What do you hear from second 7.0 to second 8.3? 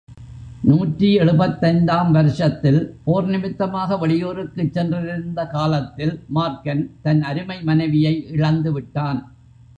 தன் அருமை மனைவியை